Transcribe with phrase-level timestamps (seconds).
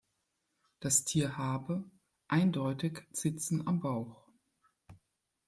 [0.79, 1.83] Das Tier habe
[2.27, 4.27] eindeutig Zitzen am Bauch.